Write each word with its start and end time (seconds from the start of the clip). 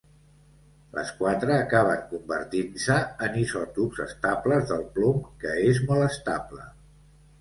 Les 0.99 1.09
quatre 1.17 1.51
acaben 1.65 1.99
convertint-se 2.15 2.97
en 3.27 3.37
isòtops 3.43 4.01
estables 4.07 4.67
del 4.73 4.83
plom, 4.97 5.21
que 5.45 5.53
és 5.71 5.83
molt 5.93 6.09
estable. 6.11 6.67